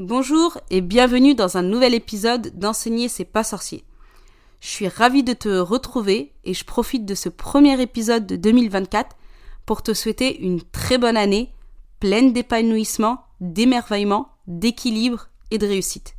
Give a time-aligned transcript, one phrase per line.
[0.00, 3.84] Bonjour et bienvenue dans un nouvel épisode d'Enseigner c'est pas sorcier.
[4.60, 9.14] Je suis ravie de te retrouver et je profite de ce premier épisode de 2024
[9.66, 11.52] pour te souhaiter une très bonne année,
[12.00, 16.14] pleine d'épanouissement, d'émerveillement, d'équilibre et de réussite.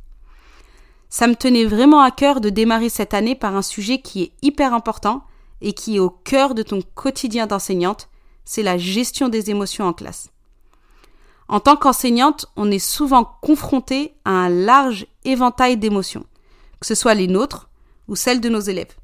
[1.08, 4.32] Ça me tenait vraiment à cœur de démarrer cette année par un sujet qui est
[4.40, 5.24] hyper important
[5.60, 8.08] et qui est au cœur de ton quotidien d'enseignante,
[8.44, 10.28] c'est la gestion des émotions en classe.
[11.48, 16.24] En tant qu'enseignante, on est souvent confronté à un large éventail d'émotions,
[16.80, 17.68] que ce soit les nôtres
[18.08, 18.94] ou celles de nos élèves.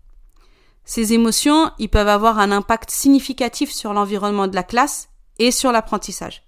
[0.85, 5.73] Ces émotions, ils peuvent avoir un impact significatif sur l'environnement de la classe et sur
[5.73, 6.43] l'apprentissage.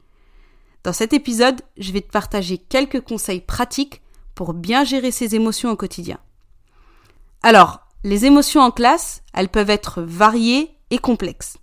[0.83, 4.03] Dans cet épisode, je vais te partager quelques conseils pratiques
[4.35, 6.19] pour bien gérer ces émotions au quotidien.
[7.43, 11.59] Alors, les émotions en classe, elles peuvent être variées et complexes.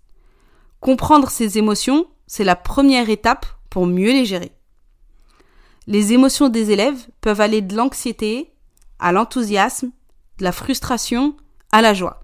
[0.80, 4.52] Comprendre ces émotions, c'est la première étape pour mieux les gérer.
[5.88, 8.52] Les émotions des élèves peuvent aller de l'anxiété
[9.00, 9.92] à l'enthousiasme,
[10.38, 11.36] de la frustration
[11.72, 12.24] à la joie.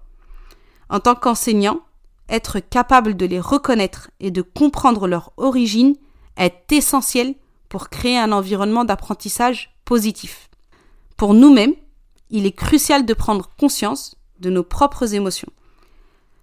[0.88, 1.80] En tant qu'enseignant,
[2.28, 5.96] être capable de les reconnaître et de comprendre leur origine
[6.36, 7.34] est essentiel
[7.68, 10.48] pour créer un environnement d'apprentissage positif.
[11.16, 11.74] Pour nous-mêmes,
[12.30, 15.50] il est crucial de prendre conscience de nos propres émotions.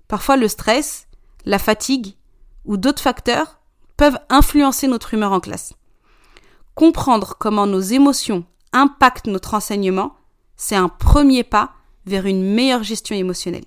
[0.08, 1.08] Parfois le stress,
[1.46, 2.16] la fatigue
[2.66, 3.59] ou d'autres facteurs
[4.03, 5.75] peuvent influencer notre humeur en classe.
[6.75, 8.44] Comprendre comment nos émotions
[8.74, 10.18] impactent notre enseignement,
[10.58, 11.72] c'est un premier pas
[12.06, 13.64] vers une meilleure gestion émotionnelle.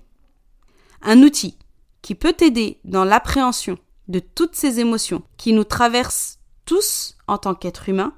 [1.01, 1.57] Un outil
[2.03, 7.55] qui peut t'aider dans l'appréhension de toutes ces émotions qui nous traversent tous en tant
[7.55, 8.13] qu'êtres humains,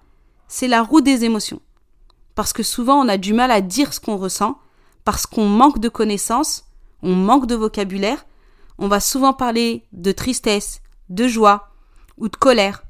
[0.48, 1.62] c'est la roue des émotions.
[2.34, 4.58] Parce que souvent on a du mal à dire ce qu'on ressent,
[5.04, 6.64] parce qu'on manque de connaissances,
[7.00, 8.26] on manque de vocabulaire,
[8.76, 10.80] on va souvent parler de tristesse,
[11.10, 11.68] de joie
[12.18, 12.84] ou de colère.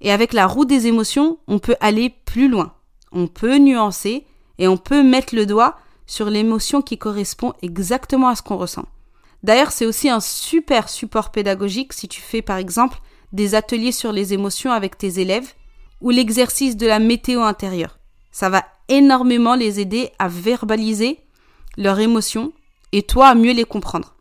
[0.00, 2.74] Et avec la roue des émotions, on peut aller plus loin.
[3.12, 4.26] On peut nuancer
[4.58, 5.76] et on peut mettre le doigt
[6.06, 8.86] sur l'émotion qui correspond exactement à ce qu'on ressent.
[9.42, 12.98] D'ailleurs, c'est aussi un super support pédagogique si tu fais par exemple
[13.32, 15.52] des ateliers sur les émotions avec tes élèves
[16.00, 17.98] ou l'exercice de la météo intérieure.
[18.32, 21.20] Ça va énormément les aider à verbaliser
[21.76, 22.52] leurs émotions
[22.92, 24.14] et toi à mieux les comprendre.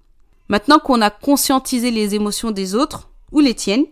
[0.50, 3.86] Maintenant qu'on a conscientisé les émotions des autres ou les tiennes,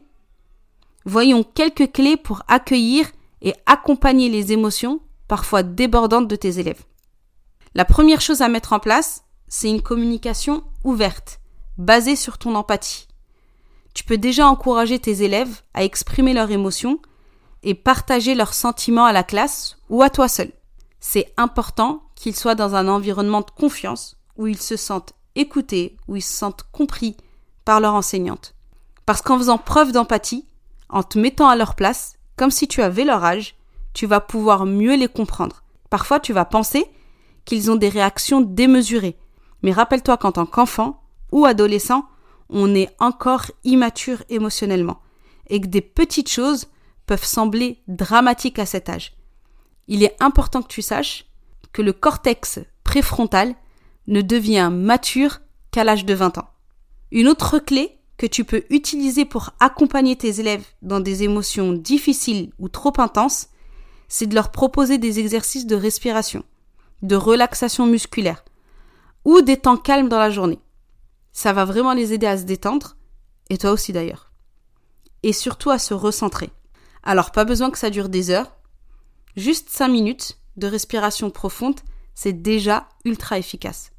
[1.05, 3.07] voyons quelques clés pour accueillir
[3.41, 6.83] et accompagner les émotions parfois débordantes de tes élèves.
[7.73, 11.39] La première chose à mettre en place, c'est une communication ouverte,
[11.77, 13.07] basée sur ton empathie.
[13.93, 16.99] Tu peux déjà encourager tes élèves à exprimer leurs émotions
[17.63, 20.51] et partager leurs sentiments à la classe ou à toi seul.
[20.99, 26.15] C'est important qu'ils soient dans un environnement de confiance où ils se sentent écoutés, où
[26.15, 27.15] ils se sentent compris
[27.63, 28.55] par leur enseignante.
[29.05, 30.45] Parce qu'en faisant preuve d'empathie,
[30.95, 33.55] en te mettant à leur place, comme si tu avais leur âge,
[33.93, 35.61] tu vas pouvoir mieux les comprendre.
[35.89, 36.85] Parfois, tu vas penser
[37.43, 39.17] qu'ils ont des réactions démesurées.
[39.61, 42.05] Mais rappelle-toi qu'en tant qu'enfant ou adolescent,
[42.49, 45.01] on est encore immature émotionnellement
[45.49, 46.67] et que des petites choses
[47.07, 49.17] peuvent sembler dramatiques à cet âge.
[49.89, 51.25] Il est important que tu saches
[51.73, 53.53] que le cortex préfrontal
[54.07, 56.49] ne devient mature qu'à l'âge de 20 ans.
[57.11, 62.51] Une autre clé que tu peux utiliser pour accompagner tes élèves dans des émotions difficiles
[62.59, 63.47] ou trop intenses,
[64.07, 66.43] c'est de leur proposer des exercices de respiration
[67.01, 68.43] de relaxation musculaire
[69.23, 70.59] ou des temps calmes dans la journée.
[71.31, 72.95] Ça va vraiment les aider à se détendre,
[73.49, 74.31] et toi aussi d'ailleurs.
[75.23, 76.49] Et surtout à se recentrer.
[77.03, 78.55] Alors pas besoin que ça dure des heures,
[79.35, 81.79] juste 5 minutes de respiration profonde,
[82.13, 83.91] c'est déjà ultra efficace.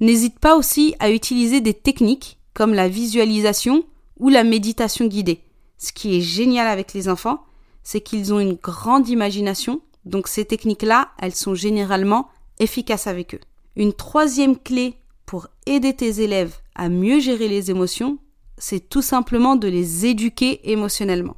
[0.00, 3.84] N'hésite pas aussi à utiliser des techniques comme la visualisation
[4.18, 5.40] ou la méditation guidée.
[5.78, 7.44] Ce qui est génial avec les enfants,
[7.82, 13.40] c'est qu'ils ont une grande imagination, donc ces techniques-là, elles sont généralement efficace avec eux.
[13.76, 18.18] Une troisième clé pour aider tes élèves à mieux gérer les émotions,
[18.58, 21.36] c'est tout simplement de les éduquer émotionnellement.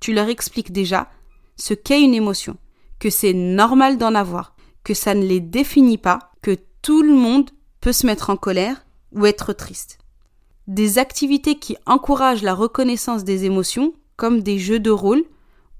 [0.00, 1.10] Tu leur expliques déjà
[1.56, 2.56] ce qu'est une émotion,
[2.98, 4.54] que c'est normal d'en avoir,
[4.84, 7.50] que ça ne les définit pas, que tout le monde
[7.80, 9.98] peut se mettre en colère ou être triste.
[10.68, 15.24] Des activités qui encouragent la reconnaissance des émotions, comme des jeux de rôle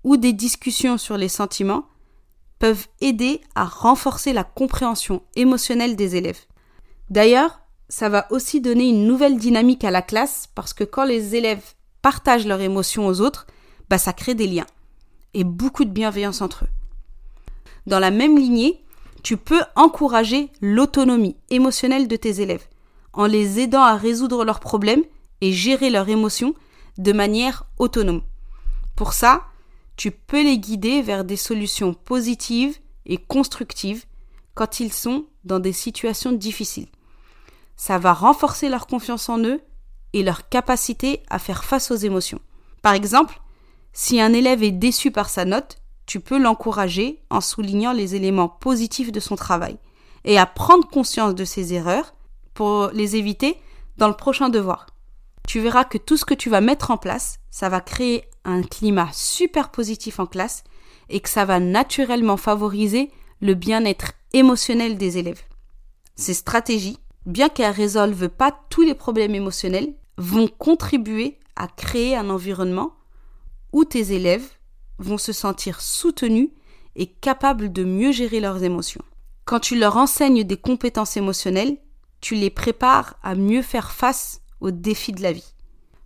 [0.02, 1.86] ou des discussions sur les sentiments,
[2.58, 6.40] peuvent aider à renforcer la compréhension émotionnelle des élèves.
[7.10, 11.36] D'ailleurs, ça va aussi donner une nouvelle dynamique à la classe parce que quand les
[11.36, 13.46] élèves partagent leurs émotions aux autres,
[13.88, 14.66] bah ça crée des liens
[15.34, 16.68] et beaucoup de bienveillance entre eux.
[17.86, 18.82] Dans la même lignée,
[19.22, 22.66] tu peux encourager l'autonomie émotionnelle de tes élèves
[23.12, 25.04] en les aidant à résoudre leurs problèmes
[25.40, 26.54] et gérer leurs émotions
[26.98, 28.22] de manière autonome.
[28.96, 29.42] Pour ça,
[29.96, 34.04] tu peux les guider vers des solutions positives et constructives
[34.54, 36.88] quand ils sont dans des situations difficiles.
[37.76, 39.60] Ça va renforcer leur confiance en eux
[40.12, 42.40] et leur capacité à faire face aux émotions.
[42.82, 43.40] Par exemple,
[43.92, 48.48] si un élève est déçu par sa note, tu peux l'encourager en soulignant les éléments
[48.48, 49.78] positifs de son travail
[50.24, 52.14] et à prendre conscience de ses erreurs
[52.92, 53.56] les éviter
[53.96, 54.86] dans le prochain devoir.
[55.46, 58.62] Tu verras que tout ce que tu vas mettre en place, ça va créer un
[58.62, 60.64] climat super positif en classe
[61.08, 63.10] et que ça va naturellement favoriser
[63.40, 65.42] le bien-être émotionnel des élèves.
[66.14, 72.30] Ces stratégies, bien qu'elles résolvent pas tous les problèmes émotionnels, vont contribuer à créer un
[72.30, 72.94] environnement
[73.72, 74.46] où tes élèves
[74.98, 76.50] vont se sentir soutenus
[76.94, 79.02] et capables de mieux gérer leurs émotions.
[79.44, 81.78] Quand tu leur enseignes des compétences émotionnelles,
[82.22, 85.54] tu les prépares à mieux faire face aux défis de la vie.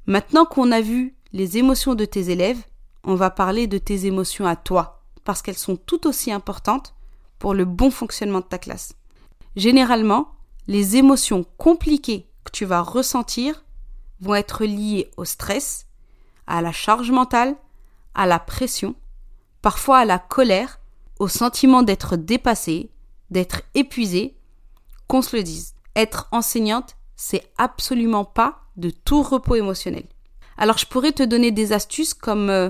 [0.06, 2.64] Maintenant qu'on a vu les émotions de tes élèves,
[3.04, 6.94] on va parler de tes émotions à toi, parce qu'elles sont tout aussi importantes
[7.38, 8.94] pour le bon fonctionnement de ta classe.
[9.54, 10.32] Généralement,
[10.66, 13.64] les émotions compliquées que tu vas ressentir
[14.20, 15.86] vont être liées au stress,
[16.46, 17.56] à la charge mentale,
[18.14, 18.94] à la pression,
[19.60, 20.80] parfois à la colère,
[21.18, 22.90] au sentiment d'être dépassé,
[23.30, 24.34] d'être épuisé,
[25.08, 25.75] qu'on se le dise.
[25.96, 30.04] Être enseignante, c'est absolument pas de tout repos émotionnel.
[30.58, 32.68] Alors je pourrais te donner des astuces comme euh,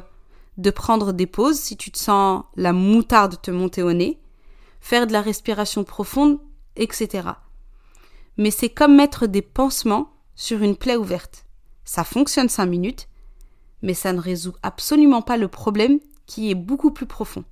[0.59, 4.21] de prendre des pauses si tu te sens la moutarde te monter au nez,
[4.81, 6.39] faire de la respiration profonde,
[6.77, 7.29] etc.
[8.37, 11.47] Mais c'est comme mettre des pansements sur une plaie ouverte.
[11.85, 13.09] Ça fonctionne cinq minutes,
[13.83, 17.45] mais ça ne résout absolument pas le problème qui est beaucoup plus profond.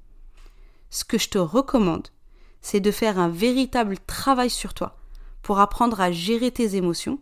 [0.90, 2.08] Ce que je te recommande,
[2.60, 4.96] c'est de faire un véritable travail sur toi
[5.44, 7.20] pour apprendre à gérer tes émotions,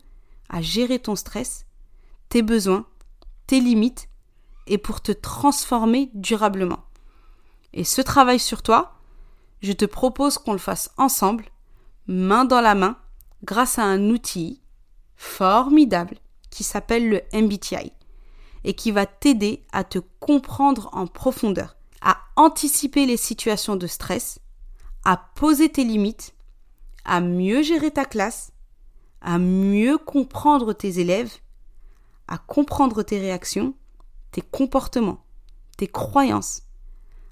[0.48, 1.66] à gérer ton stress,
[2.28, 2.86] tes besoins,
[3.48, 4.08] tes limites
[4.68, 6.84] et pour te transformer durablement.
[7.74, 8.94] Et ce travail sur toi,
[9.60, 11.46] je te propose qu'on le fasse ensemble,
[12.06, 12.96] main dans la main,
[13.42, 14.62] grâce à un outil
[15.16, 16.16] formidable
[16.48, 17.92] qui s'appelle le MBTI
[18.62, 24.38] et qui va t'aider à te comprendre en profondeur, à anticiper les situations de stress,
[25.04, 26.34] à poser tes limites,
[27.04, 28.52] à mieux gérer ta classe,
[29.20, 31.32] à mieux comprendre tes élèves,
[32.28, 33.74] à comprendre tes réactions,
[34.30, 35.24] tes comportements,
[35.76, 36.62] tes croyances,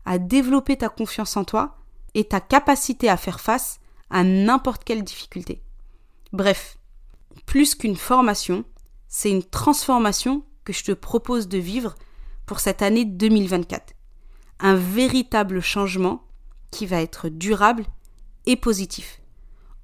[0.04, 1.78] à développer ta confiance en toi
[2.14, 3.80] et ta capacité à faire face
[4.10, 5.62] à n'importe quelle difficulté.
[6.32, 6.78] Bref,
[7.46, 8.64] plus qu'une formation,
[9.08, 11.94] c'est une transformation que je te propose de vivre
[12.46, 13.94] pour cette année 2024.
[14.60, 16.24] Un véritable changement
[16.70, 17.84] qui va être durable
[18.46, 19.19] et positif,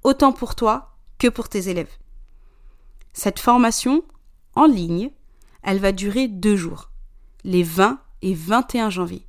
[0.03, 1.95] autant pour toi que pour tes élèves.
[3.13, 4.03] Cette formation,
[4.55, 5.11] en ligne,
[5.63, 6.91] elle va durer deux jours,
[7.43, 9.27] les 20 et 21 janvier,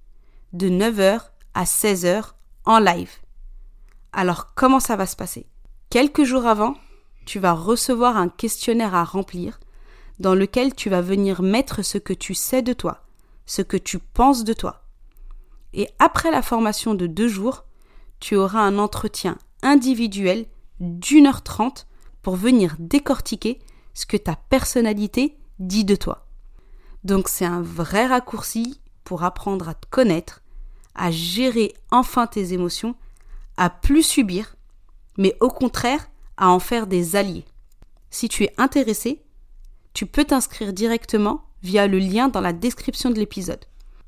[0.52, 1.20] de 9h
[1.54, 2.32] à 16h
[2.64, 3.10] en live.
[4.12, 5.46] Alors comment ça va se passer?
[5.90, 6.76] Quelques jours avant,
[7.24, 9.58] tu vas recevoir un questionnaire à remplir
[10.18, 13.04] dans lequel tu vas venir mettre ce que tu sais de toi,
[13.46, 14.82] ce que tu penses de toi.
[15.72, 17.64] Et après la formation de deux jours,
[18.20, 20.46] tu auras un entretien individuel
[20.80, 21.86] d'une heure trente
[22.22, 23.60] pour venir décortiquer
[23.94, 26.26] ce que ta personnalité dit de toi.
[27.04, 30.42] Donc c'est un vrai raccourci pour apprendre à te connaître,
[30.94, 32.94] à gérer enfin tes émotions,
[33.56, 34.56] à plus subir,
[35.16, 37.44] mais au contraire à en faire des alliés.
[38.10, 39.22] Si tu es intéressé,
[39.92, 43.64] tu peux t'inscrire directement via le lien dans la description de l'épisode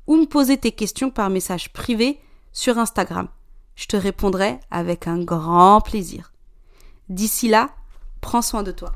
[0.07, 2.19] ou me poser tes questions par message privé
[2.53, 3.27] sur Instagram.
[3.75, 6.30] Je te répondrai avec un grand plaisir.
[7.11, 7.71] D'ici là,
[8.21, 8.89] prends soin de toi.